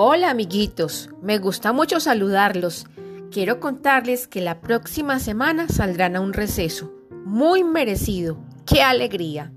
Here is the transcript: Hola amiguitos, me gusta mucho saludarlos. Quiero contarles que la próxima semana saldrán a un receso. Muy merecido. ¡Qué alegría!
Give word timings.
Hola 0.00 0.30
amiguitos, 0.30 1.10
me 1.22 1.38
gusta 1.38 1.72
mucho 1.72 1.98
saludarlos. 1.98 2.86
Quiero 3.32 3.58
contarles 3.58 4.28
que 4.28 4.40
la 4.40 4.60
próxima 4.60 5.18
semana 5.18 5.66
saldrán 5.66 6.14
a 6.14 6.20
un 6.20 6.32
receso. 6.32 6.92
Muy 7.24 7.64
merecido. 7.64 8.38
¡Qué 8.64 8.80
alegría! 8.80 9.52